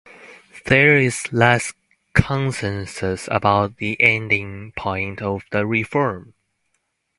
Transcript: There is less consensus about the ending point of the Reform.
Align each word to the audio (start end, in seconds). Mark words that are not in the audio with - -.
There 0.65 0.97
is 0.97 1.31
less 1.31 1.73
consensus 2.15 3.27
about 3.29 3.77
the 3.77 4.01
ending 4.01 4.71
point 4.71 5.21
of 5.21 5.43
the 5.51 5.63
Reform. 5.67 6.33